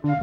[0.00, 0.14] Komiði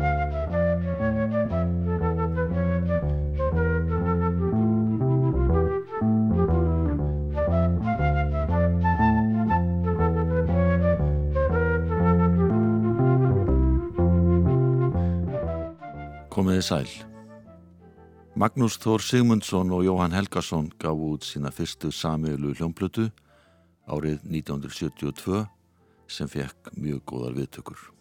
[16.66, 16.88] sæl.
[18.34, 23.12] Magnús Þór Sigmundsson og Jóhann Helgason gaf út sína fyrstu samiðlu hljómblötu
[23.86, 25.46] árið 1972
[26.10, 27.97] sem fekk mjög góðar viðtökur.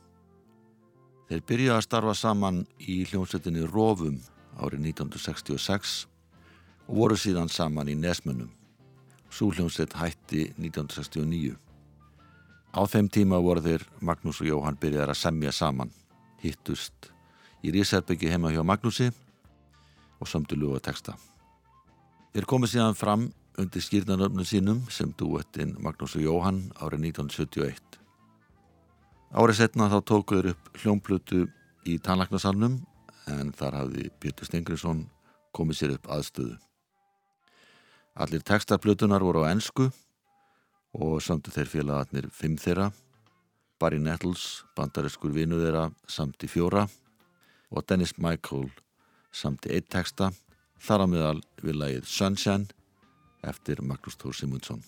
[1.27, 4.21] Þeir byrjaði að starfa saman í hljómsveitinni Rófum
[4.63, 5.95] árið 1966
[6.87, 8.53] og voru síðan saman í Nesmunum.
[9.27, 11.57] Sú hljómsveit hætti 1969.
[12.77, 15.91] Á þeim tíma voru þeir Magnús og Jóhann byrjaði að semja saman,
[16.45, 17.11] hittust
[17.67, 19.11] í Rísherbyggi heima hjá Magnúsi
[20.21, 21.17] og samtu lögu að texta.
[22.37, 28.06] Þeir komið síðan fram undir skýrnaröfnum sínum sem duettinn Magnús og Jóhann árið 1971.
[29.35, 31.47] Árið setna þá tókuður upp hljómblutu
[31.87, 32.79] í tannlagnarsalnum
[33.33, 35.03] en þar hafði Pétur Stengriðsson
[35.57, 36.55] komið sér upp aðstöðu.
[38.17, 39.89] Allir textarblutunar voru á ennsku
[40.97, 42.93] og samtu þeir félagatnir fimm þeirra,
[43.77, 46.87] Barry Nettles, bandariskur vinu þeirra samt í fjóra
[47.75, 48.71] og Dennis Michael
[49.35, 50.31] samt í eitt texta
[50.81, 52.71] þar á meðal við lagið Sunshine
[53.45, 54.81] eftir Magnús Tór Simundsson.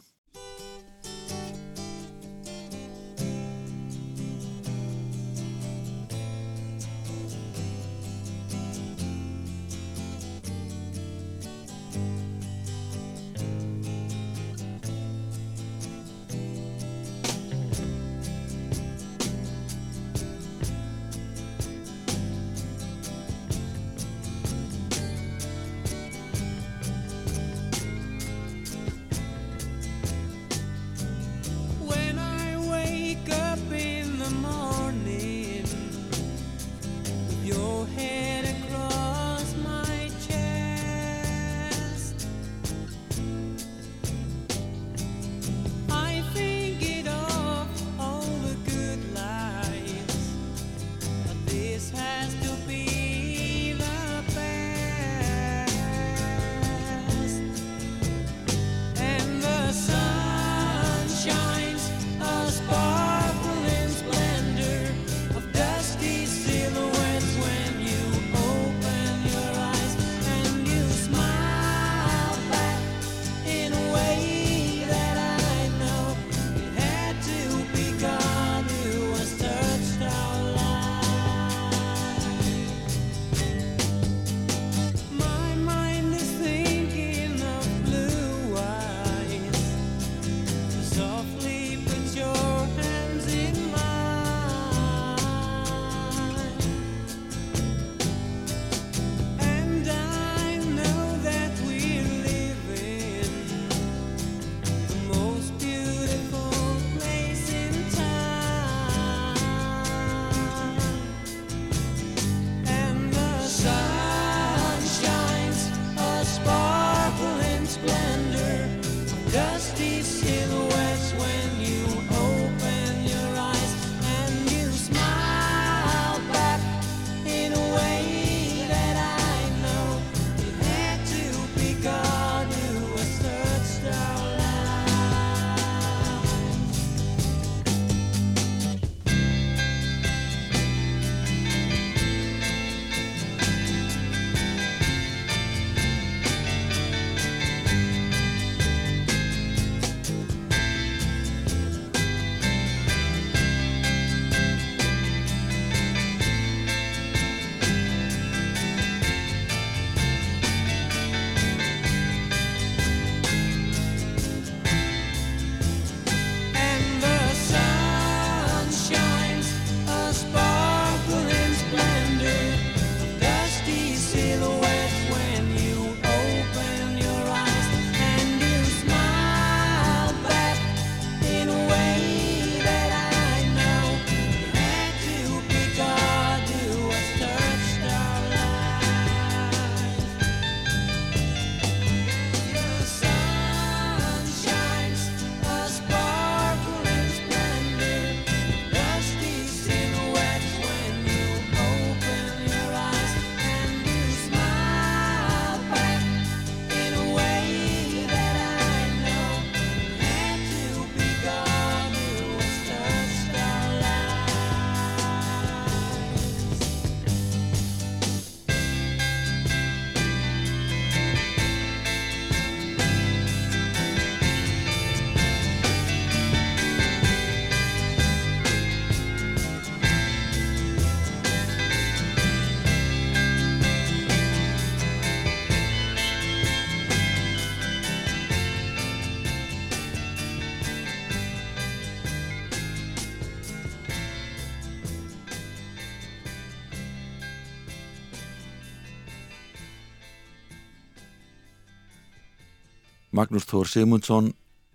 [253.18, 254.28] Magnús Þór Sigmundsson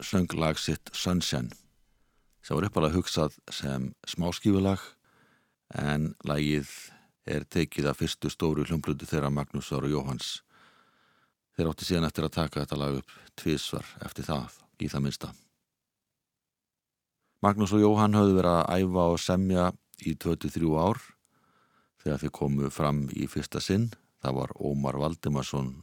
[0.03, 1.53] söng lag sitt Sunshine
[2.43, 4.81] sem var uppalega hugsað sem smáskífulag
[5.79, 6.67] en lagið
[7.23, 10.41] er tekið af fyrstu stóru hljómblutu þeirra Magnúsar og Jóhans.
[11.55, 15.31] Þeir átti síðan eftir að taka þetta lag upp tvísvar eftir það, í það minsta.
[17.39, 19.69] Magnús og Jóhann höfðu verið að æfa og semja
[20.03, 20.99] í 23 ár
[22.03, 23.87] þegar þeir komu fram í fyrsta sinn.
[24.19, 25.77] Það var Ómar Valdimarsson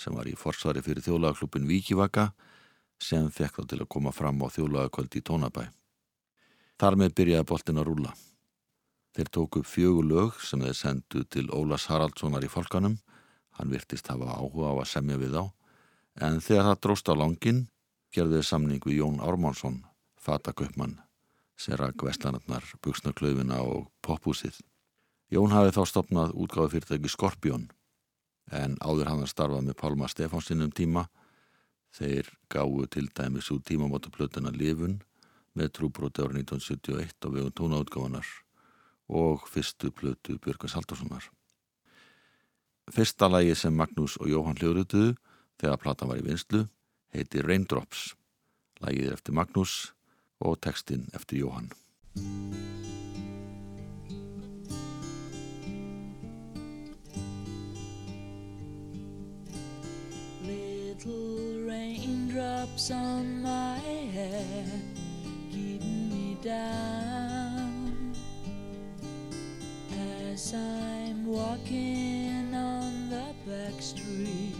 [0.00, 2.30] sem var í forsvari fyrir þjólaðarklubin Víkivaka
[3.00, 5.68] sem fekk þá til að koma fram á þjólaðarkvöldi í Tónabæ.
[6.80, 8.12] Þar með byrjaði boltin að rúla.
[9.16, 12.96] Þeir tóku fjögur lög sem þeir sendu til Ólas Haraldssonar í fólkanum.
[13.58, 15.44] Hann virtist hafa áhuga á að semja við á.
[16.20, 17.60] En þegar það dróst á langin,
[18.14, 19.82] gerði þeir samning við Jón Ármánsson,
[20.20, 20.98] fataköpmann,
[21.58, 24.60] sem rak vestlanarnar, buksnaklöfina og pophúsið.
[25.30, 27.68] Jón hafi þá stopnað útgáðu fyrirtæki Skorpjón,
[28.50, 31.06] en áður hann að starfa með Pálma Stefánsinnum tíma.
[31.94, 35.00] Þeir gáðu til dæmis út tímamótaplötuna Livun
[35.58, 38.28] með trúbróti árið 1971 á vegum tónaútgáðanar
[39.10, 41.26] og fyrstu plötu Björgvins Haldarssonar.
[42.90, 45.14] Fyrsta lægi sem Magnús og Jóhann hljóruðuðu
[45.58, 46.64] þegar platan var í vinslu
[47.14, 48.14] heiti Raindrops.
[48.82, 49.78] Lægið er eftir Magnús
[50.40, 51.70] og textin eftir Jóhann.
[62.80, 63.78] Raindrops on my
[64.12, 64.82] head.
[65.50, 68.14] Keeping me down.
[70.32, 74.54] As I'm walking on the back street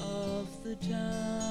[0.00, 1.43] of the town,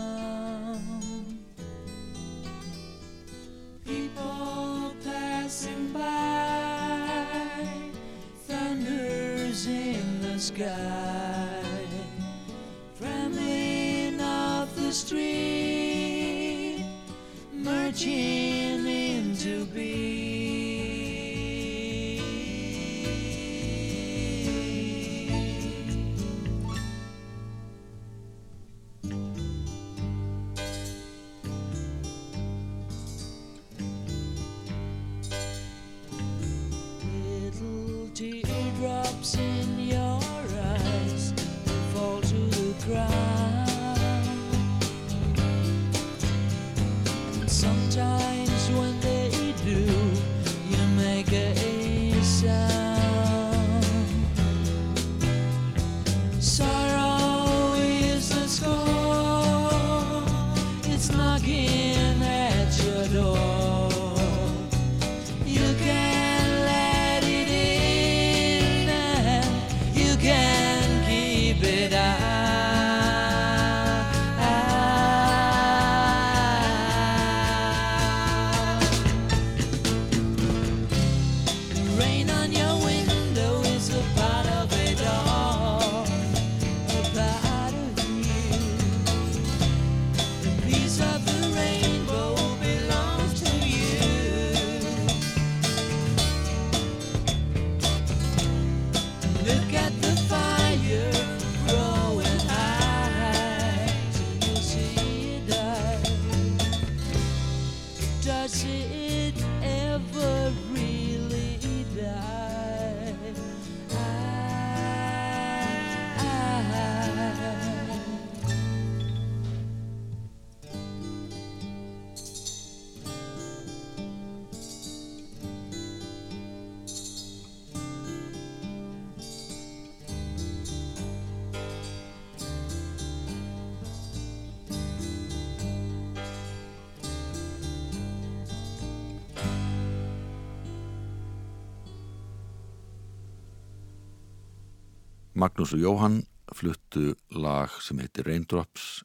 [145.33, 146.19] Magnús og Jóhann
[146.53, 149.01] fluttu lag sem heitir Raindrops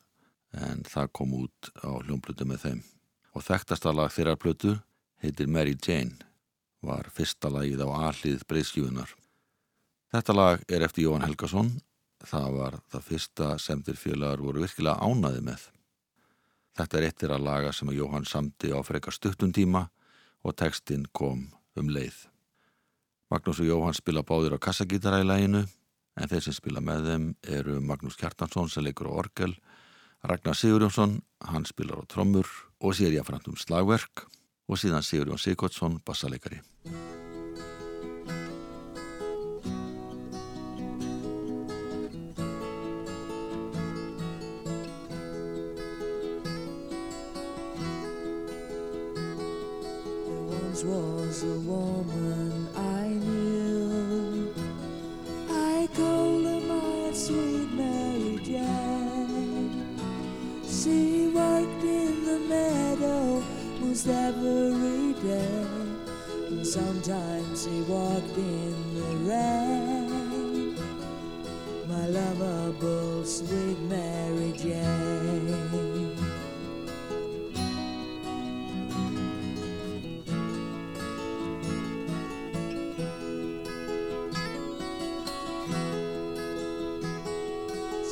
[0.53, 2.83] en það kom út á hljómblutu með þeim.
[3.33, 4.75] Og þekktasta lag þeirra plötu
[5.25, 6.19] heitir Mary Jane,
[6.85, 9.15] var fyrsta lagið á allið breyðskjöfunar.
[10.13, 11.73] Þetta lag er eftir Jóhann Helgason,
[12.21, 15.65] það var það fyrsta sem þeir félagar voru virkilega ánaði með.
[16.77, 19.87] Þetta er eittir að laga sem að Jóhann samti á frekar stuttum tíma
[20.45, 22.27] og tekstinn kom um leið.
[23.33, 25.65] Magnús og Jóhann spila báðir á kassagítara í læginu
[26.19, 27.27] en þeir sem spila með þeim
[27.59, 29.55] eru Magnús Kjartansson sem leikur á orgel,
[30.27, 32.49] Ragnar Sigurjónsson, hann spilar á trommur
[32.83, 34.27] og sér jáfnframt um slagverk
[34.69, 36.63] og síðan Sigurjón Sigurdsson, bassaleikari.
[50.85, 52.68] was a woman
[64.07, 65.67] every day.
[66.49, 70.77] And sometimes he walked in the rain.
[71.89, 76.15] My lovable sweet Mary Jane.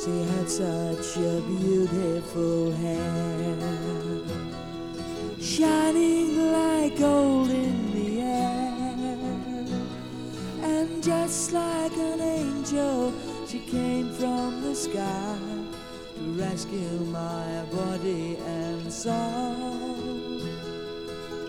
[0.03, 3.57] She had such a beautiful hair,
[5.57, 8.73] shining like gold in the air.
[10.61, 13.11] And just like an angel,
[13.47, 15.39] she came from the sky
[16.15, 19.65] to rescue my body and soul,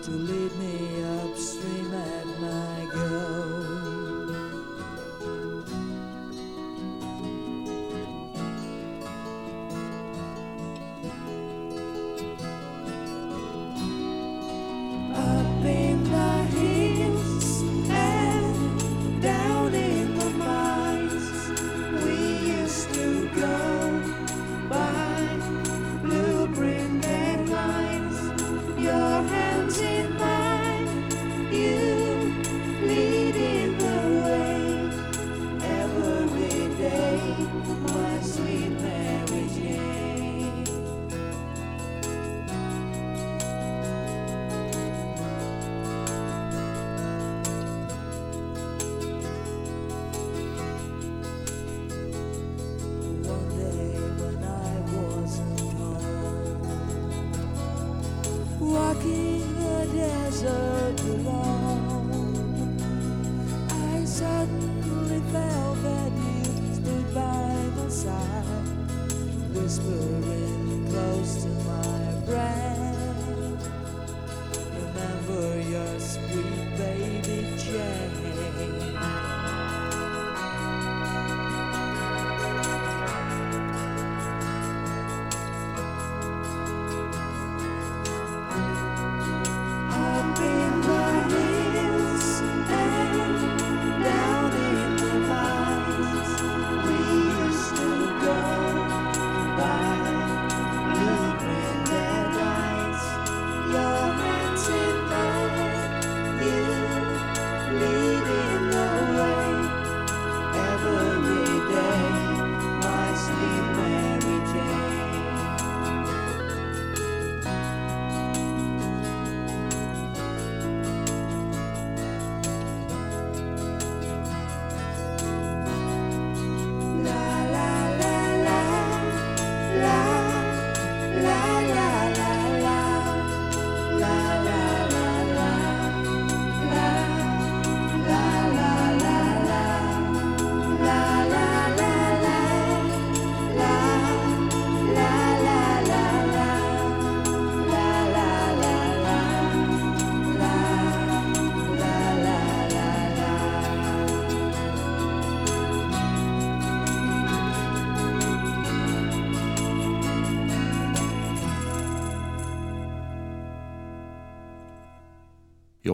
[0.01, 0.53] to lead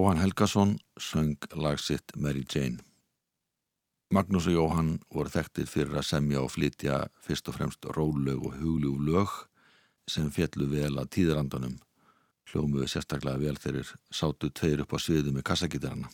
[0.05, 2.77] Jóhann Helgason söng lag sitt Mary Jane.
[4.13, 8.53] Magnús og Jóhann voru þekktir fyrir að semja og flytja fyrst og fremst rólög og
[8.59, 9.33] hugljúf lög
[10.05, 11.79] sem fjallu vel að tíðrandanum.
[12.51, 16.13] Hljómuðu sérstaklega vel þegar sátu tveir upp á sviðu með kassagítarana.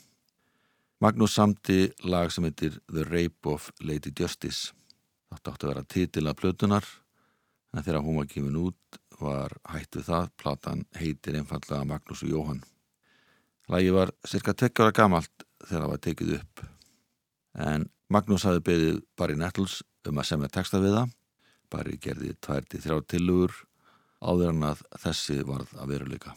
[1.03, 4.71] Magnús samti lag sem heitir The Rape of Lady Justice.
[5.35, 6.93] Þetta átti að vera titil að plötunar
[7.75, 10.35] en þegar hún var kemur út var hætt við það.
[10.39, 12.69] Platan heitir einfallega Magnús og Jóhann.
[13.71, 16.63] Lagi var cirka tekkjara gamalt þegar það var tekið upp.
[17.55, 21.17] En Magnús hafi beðið Barry Nettles um að semja texta við það.
[21.71, 23.59] Barry gerði tvær til þrjá tilugur
[24.19, 26.35] áður en að þessi varð að veruleika.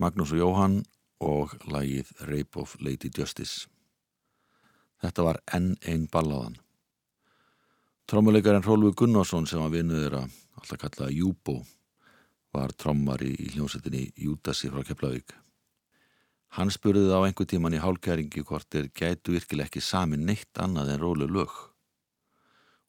[0.00, 0.78] Magnús og Jóhann
[1.20, 3.68] og lagið Rape of Lady Justice.
[5.04, 6.54] Þetta var enn einn ballaðan.
[8.08, 11.58] Trommuleikarinn Rólfi Gunnarsson sem var vinnuður að alltaf kallaða Júbó
[12.56, 15.34] var trommari í hljómsettinni Júdasi frá Keflavík.
[16.56, 20.94] Hann spurði á einhver tíman í hálkæringi hvort þeir gætu virkilega ekki sami neitt annað
[20.94, 21.52] en rólu lög.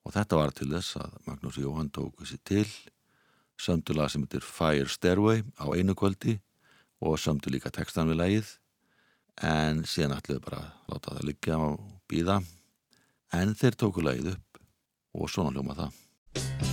[0.07, 2.65] Og þetta var til þess að Magnús og Jóhann tóku sér til
[3.59, 6.39] sömdu lag sem heitir Fire Stairway á einu kvöldi
[7.01, 8.51] og sömdu líka textan við lagið.
[9.41, 11.79] En síðan ætluðu bara að láta það liggja og
[12.11, 12.41] býða
[13.39, 14.61] en þeir tóku lagið upp
[15.17, 16.70] og svona hljóma það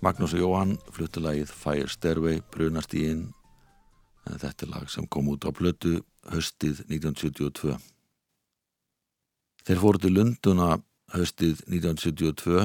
[0.00, 3.26] Magnús og Jóhann fluttu lagið Fire Stairway brunast í inn
[4.28, 5.98] en þetta er lag sem kom út á plötu
[6.32, 7.76] höstið 1972
[9.60, 10.70] Þeir fóru til Lunduna
[11.12, 12.64] höstið 1972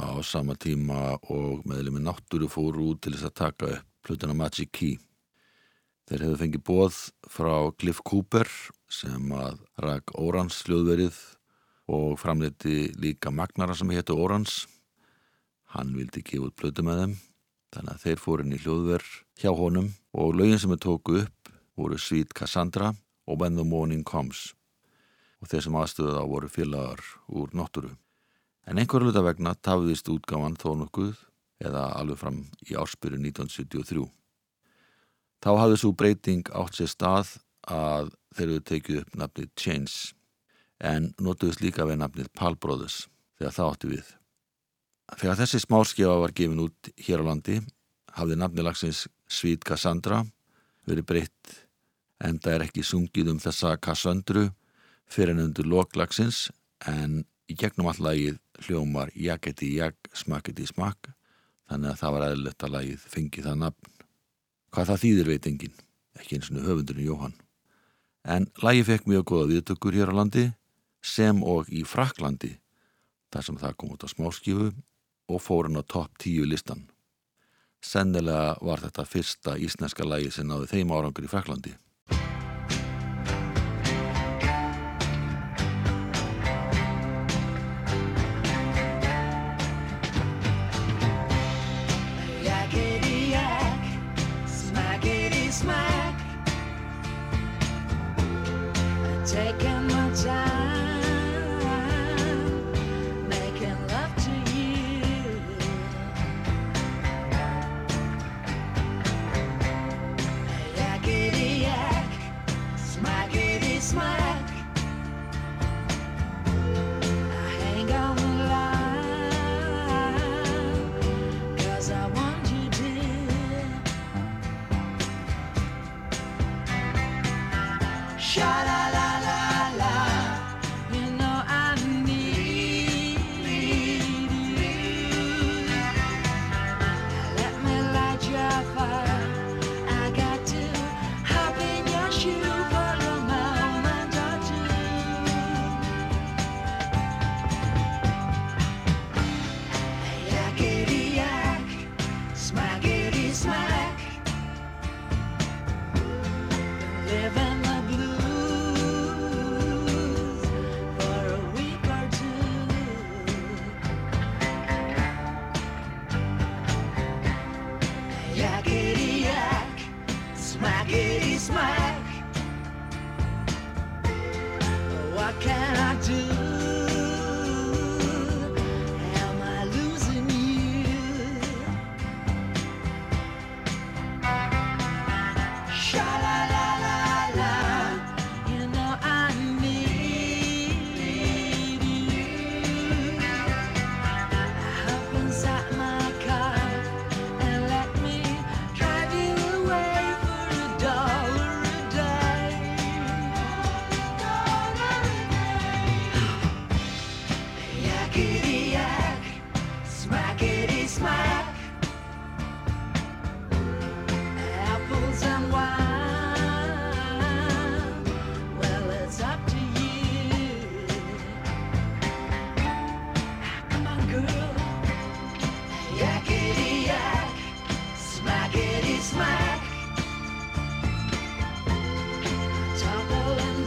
[0.00, 3.72] á sama tíma og meðlemi náttúru fóru út til þess að taka
[4.06, 4.96] plötuna Magic Key.
[6.08, 6.96] Þeir hefðu fengið bóð
[7.28, 8.48] frá Cliff Cooper
[8.88, 11.18] sem að rak Órans hljóðverið
[11.92, 14.64] og framleiti líka Magnara sem héttu Órans
[15.74, 17.16] Hann vildi gefa út plötu með þeim,
[17.74, 19.04] þannig að þeir fóru inn í hljóðver
[19.38, 22.90] hjá honum og lögin sem þeir tóku upp voru Sweet Cassandra
[23.26, 24.50] og When the Morning Comes
[25.40, 27.02] og þeir sem aðstöðu þá voru félagar
[27.32, 27.94] úr notturu.
[28.68, 31.14] En einhverju hluta vegna tafiðist útgáman þó nokkuð
[31.64, 34.04] eða alveg fram í ársbyrju 1973.
[35.40, 37.36] Þá hafði svo breyting átt sér stað
[37.70, 39.98] að þeir eru tekið upp nafnið Chains
[40.80, 43.06] en notuðist líka við nafnið Pal Brothers
[43.38, 44.16] þegar það átti við.
[45.18, 47.58] Þegar þessi smáskjöfa var gefin út hér á landi
[48.14, 50.22] hafði nafnilagsins Sweet Cassandra
[50.88, 51.56] verið breytt
[52.20, 54.48] en það er ekki sungið um þessa Cassandru
[55.10, 56.48] fyrir en undir loklagsins
[56.88, 61.10] en í gegnum all lagið hljómar Jaketi Jak, Smaketi Smak
[61.70, 63.92] þannig að það var eðlilegt að lagið fengi það nafn.
[64.70, 65.76] Hvað það þýðir veit engin,
[66.18, 67.36] ekki eins og höfundurinn Jóhann.
[68.26, 70.46] En lagið fekk mjög góða viðtökur hér á landi
[71.02, 72.52] sem og í Fraklandi
[73.32, 74.70] þar sem það kom út á smáskjöfu
[75.30, 76.88] og fór hann á topp 10 listan.
[77.80, 81.72] Sennilega var þetta fyrsta íslenska lagi sem náði þeim árangur í Fraklandi.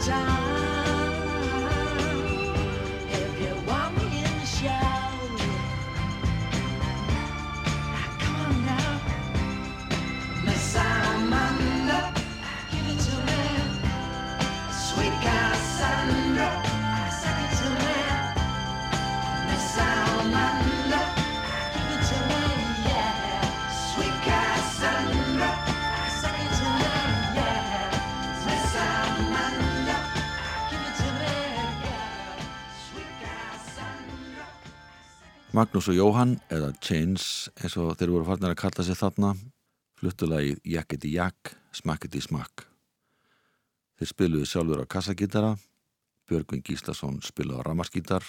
[0.06, 0.43] down.
[35.54, 39.28] Magnús og Jóhann, eða Chains eins og þeir voru farnir að kalla sig þarna
[40.00, 42.64] fluttulagið Jackety Jack, Smackety Smack
[43.94, 45.52] Þeir spiluði sjálfur á kassagítara
[46.26, 48.26] Björgvin Gíslason spiluði á ramaskítar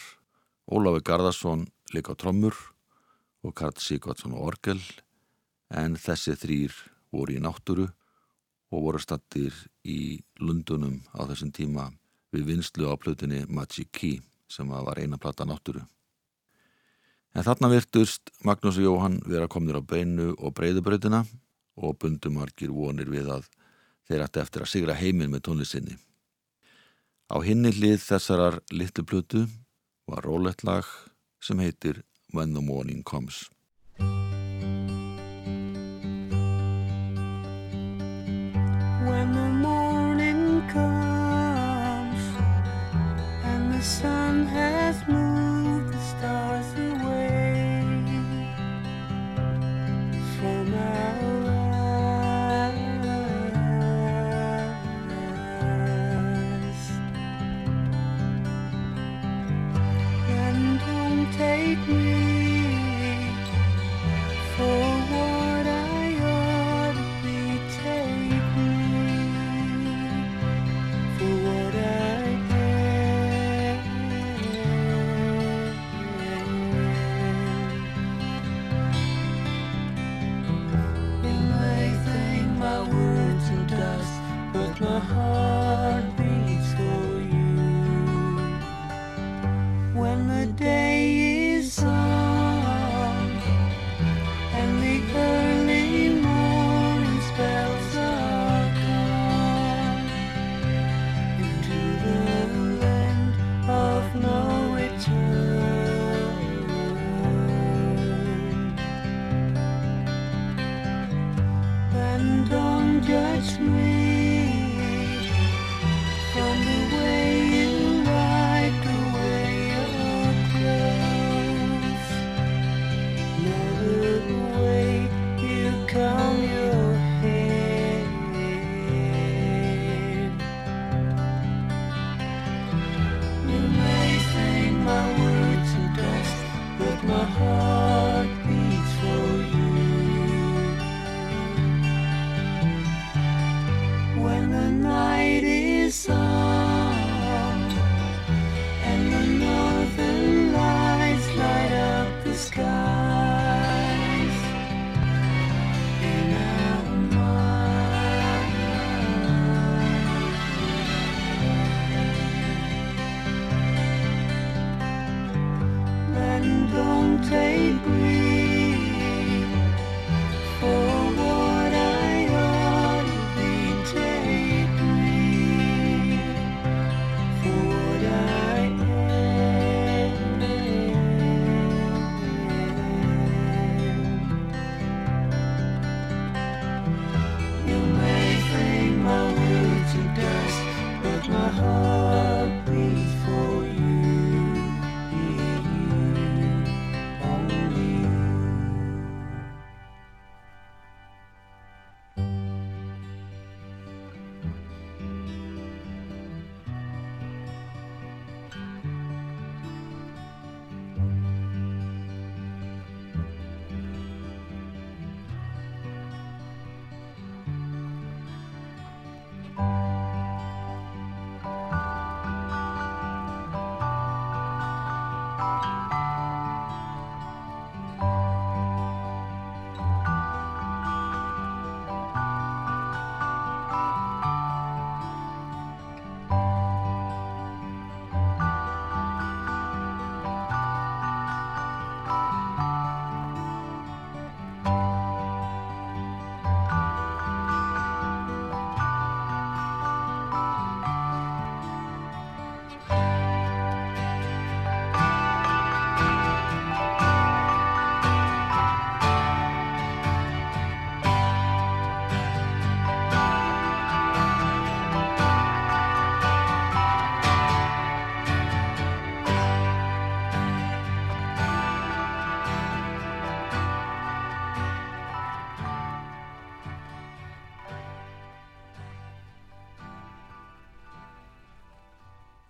[0.69, 2.53] Ólafi Garðarsson leik á trommur
[3.41, 4.83] og Karl Sigvardsson á orgel
[5.73, 6.77] en þessi þrýr
[7.09, 7.87] voru í náttúru
[8.69, 11.89] og voru stattir í Lundunum á þessum tíma
[12.29, 15.81] við vinslu á plötunni Magic Key sem var eina platta náttúru.
[17.35, 21.25] En þarna virtust Magnús og Jóhann vera komnir á beinu og breyðubröðina
[21.75, 23.49] og bundumarkir vonir við að
[24.07, 25.97] þeir ætti eftir að sigra heiminn með tónlistinni.
[27.27, 29.43] Á hinni hlið þessarar litlu plötu
[30.07, 30.87] var rólegt lag
[31.43, 33.49] sem heitir When the Morning Comes.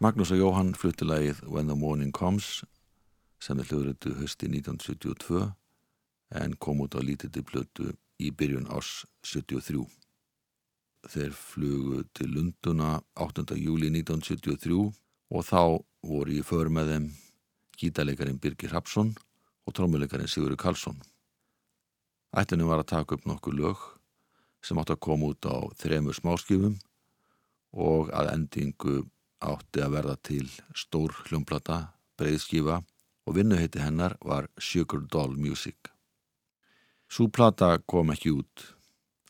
[0.05, 2.59] Magnús og Jóhann fluttilagið When the Morning Comes
[3.41, 5.39] sem er hljóðrötu hösti 1972
[6.37, 7.87] en kom út á lítildi blötu
[8.21, 9.81] í byrjun ás 73.
[11.09, 13.57] Þeir flugu til Lunduna 8.
[13.57, 17.09] júli 1973 og þá voru í för með þeim
[17.81, 19.15] gítalegarin Birgir Hapsson
[19.65, 21.01] og trómulegarin Sigurður Karlsson.
[22.37, 23.89] Ætlunum var að taka upp nokkuð lög
[24.61, 26.77] sem átt að koma út á þremur smáskifum
[27.73, 29.01] og að endingu
[29.43, 30.45] átti að verða til
[30.77, 31.81] stór hljómplata,
[32.19, 32.79] breiðskifa
[33.25, 35.91] og vinnuheiti hennar var Sugar Doll Music.
[37.09, 38.65] Súplata kom ekki út,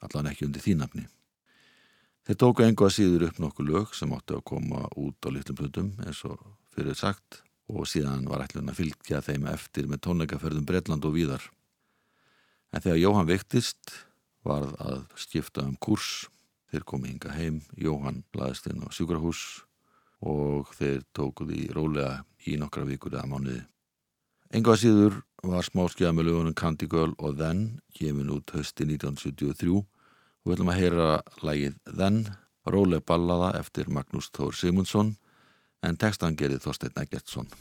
[0.02, 1.08] allan ekki undir þínafni.
[2.26, 5.60] Þeir tóku engu að síður upp nokkuð lög sem átti að koma út á litlum
[5.60, 6.40] plötum eins og
[6.74, 11.46] fyrir sagt og síðan var ætlun að fylgja þeim eftir með tónleikaferðum Breitland og víðar.
[12.74, 13.94] En þegar Jóhann veiktist
[14.46, 16.26] varð að skipta um kurs.
[16.74, 19.65] Þeir komi hinga heim, Jóhann laðist inn á sjúkrahús
[20.26, 23.62] og þeir tókuði rólega í nokkra vikur eða mánuði.
[24.56, 29.86] Enga síður var smáskjað með lögunum Candy Girl og Then kemur út hösti 1973 og
[30.46, 31.10] við ætlum að heyra
[31.46, 32.26] lægið Then,
[32.66, 35.16] rólega ballaða eftir Magnús Þór Simundsson
[35.86, 37.52] en textan gerði Þorstein Eggertsson.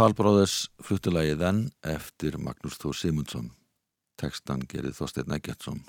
[0.00, 3.50] Pál Bróðers fluttilagi þenn eftir Magnús Þór Simundsson.
[4.16, 5.82] Tekstan gerði Þorstein Eggertsson.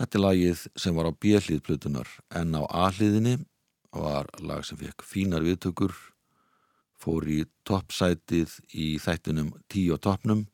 [0.00, 2.10] Þetta er lagið sem var á B-hlið plutunar
[2.40, 3.36] en á A-hliðinni
[3.94, 5.94] var lag sem fekk fínar viðtökur,
[6.98, 10.48] fór í toppsætið í þættinum tíu á toppnum,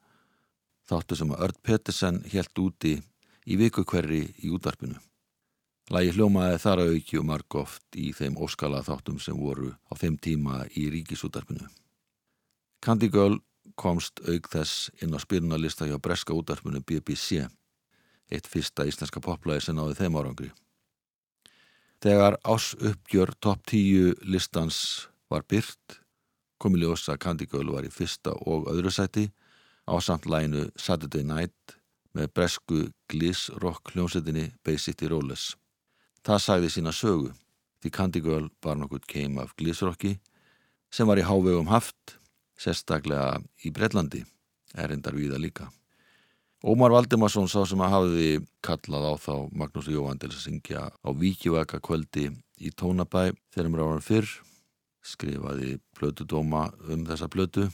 [0.84, 2.98] þáttu sem að Ört Pettersen helt úti
[3.48, 5.00] í viku hverri í útvarpinu.
[5.88, 10.66] Lægi hljómaði þar auki og margóft í þeim óskala þáttum sem voru á þeim tíma
[10.76, 11.72] í ríkisútarpinu.
[12.80, 13.40] Candy Girl
[13.78, 17.44] komst auk þess inn á spyrnalista hjá breska útarpinu BBC,
[18.30, 20.50] eitt fyrsta íslenska poplæði sem náði þeim árangri.
[22.02, 25.98] Þegar ás uppgjör top 10 listans var byrt,
[26.58, 29.26] komi ljós að Candy Girl var í fyrsta og öðru sæti
[29.90, 31.78] á samt læginu Saturday Night
[32.14, 35.56] með bresku gliss rock hljómsettinni Bay City Rollers.
[36.22, 37.32] Það sagði sína sögu
[37.82, 40.16] því Candy Girl var nokkuð keim af glísrocki
[40.94, 42.18] sem var í hávegum haft,
[42.58, 44.24] sérstaklega í Breitlandi,
[44.74, 45.68] erindar viða líka.
[46.66, 48.30] Ómar Valdimarsson sá sem að hafiði
[48.66, 53.78] kallað á þá Magnús Jóhann til að syngja á Víkjuvaka kvöldi í Tónabæ þegar um
[53.78, 54.28] ráðan fyrr,
[55.06, 57.68] skrifaði plötudóma um þessa plötu.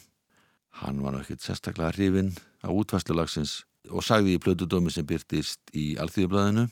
[0.85, 6.69] Hann var náttúrulega sérstaklega hrifin á útvæslulagsins og sagði í plötudómi sem byrtist í Alþýðublaðinu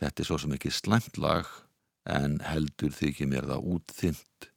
[0.00, 1.48] Þetta er svo sem ekki slæmt lag
[2.08, 4.49] en heldur þykir mér það útþynt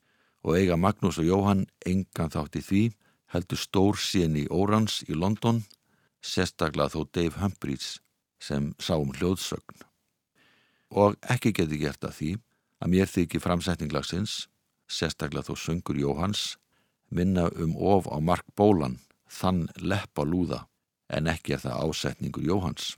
[0.44, 2.84] og eiga Magnús og Jóhann engan þátt í því
[3.34, 5.64] heldur stór sín í Órans í London
[6.24, 7.98] sérstaklega þó Dave Humphreys
[8.44, 9.86] sem sá um hljóðsögn.
[10.94, 12.32] Og ekki geti gert að því
[12.84, 14.36] að mér þykir framsetninglagsins
[14.92, 16.58] sérstaklega þó söngur Jóhanns
[17.10, 20.66] minna um of á Mark Bólan þann leppa lúða
[21.10, 22.96] en ekki er það ásetningur Jóhanns.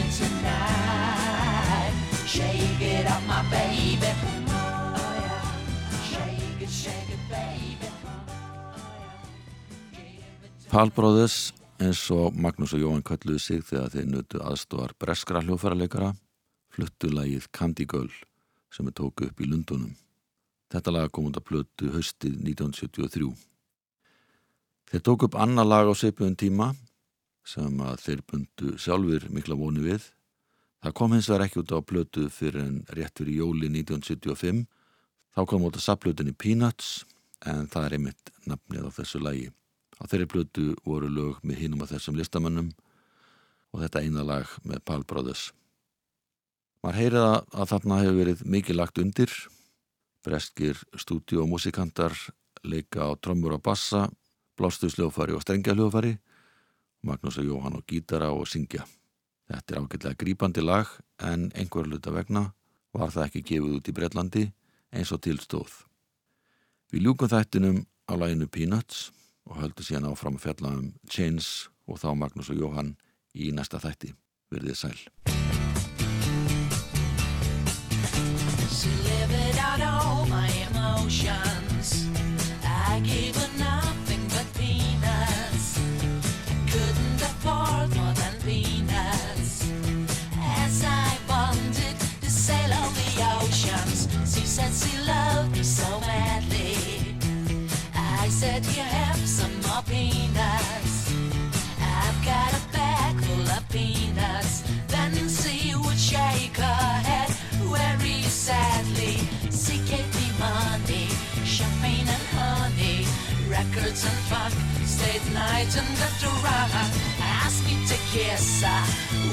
[10.71, 11.51] Palbróðus
[11.83, 16.13] eins og Magnús og Jóhann kölluðu sig þegar þeir nötu aðstofar breskra hljófarleikara
[16.71, 18.13] fluttu lagið Candy Girl
[18.71, 19.97] sem er tóku upp í Lundunum.
[20.71, 23.33] Þetta lag kom að plötu höstið 1973.
[24.93, 26.71] Þeir tóku upp annar lag á seipjum tíma
[27.47, 30.09] sem að þeir bundu sjálfur mikla voni við.
[30.81, 34.65] Það kom hins vegar ekki út á plötu fyrir en rétt fyrir jóli 1975.
[35.37, 37.05] Þá kom út að saplutinni Peanuts
[37.47, 39.49] en það er einmitt nafnið á þessu lagi.
[40.01, 42.73] Á þeirri blötu voru lög með hinum af þessum listamannum
[43.71, 45.51] og þetta eina lag með Pál Brothers.
[46.81, 49.33] Mar heyriða að þarna hefur verið mikið lagt undir.
[50.25, 52.17] Breskir stúdíómusikantar
[52.65, 54.09] leika á trommur og bassa,
[54.57, 56.17] blástuðsljófari og strengjafljófari,
[57.07, 58.85] Magnús og Jóhann og gítara og syngja.
[59.51, 60.87] Þetta er ágætlega grípandi lag
[61.19, 62.53] en einhver luta vegna
[62.93, 64.45] var það ekki gefið út í Breitlandi
[64.93, 65.73] eins og tilstóð.
[66.91, 69.11] Við ljúkum þættinum á læginu Peanuts
[69.47, 72.97] og höldu síðan áfram að fjalla um Chains og þá Magnús og Jóhann
[73.35, 74.15] í næsta þætti.
[74.51, 74.99] Verðið sæl.
[81.21, 81.50] I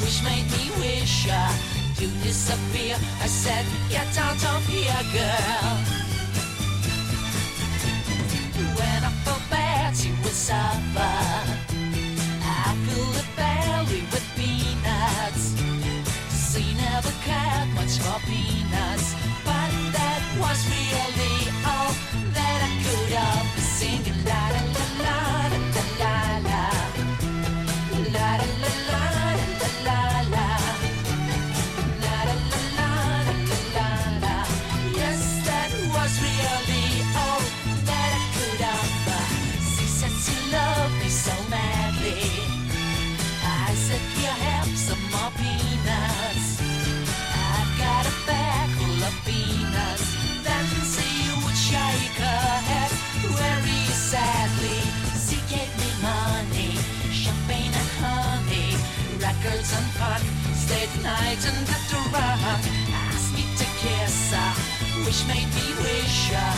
[0.08, 1.52] wish made me wish uh,
[1.98, 2.96] to disappear.
[3.22, 5.97] I said, get out of here, girl.
[60.70, 62.60] late night and after the run
[63.10, 64.52] Ask me to kiss her,
[65.06, 66.54] wish made me wish her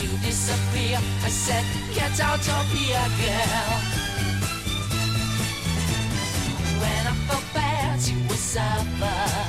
[0.00, 4.04] To disappear, I said get out of here girl
[6.80, 9.43] When I felt bad you were suffer.